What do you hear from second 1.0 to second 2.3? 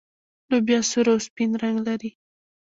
او سپین رنګ لري.